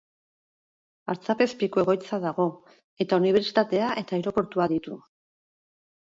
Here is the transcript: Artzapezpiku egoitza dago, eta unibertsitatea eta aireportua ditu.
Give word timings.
Artzapezpiku 1.13 1.81
egoitza 1.81 2.19
dago, 2.23 2.47
eta 3.07 3.21
unibertsitatea 3.23 3.93
eta 4.05 4.19
aireportua 4.19 4.69
ditu. 4.75 4.99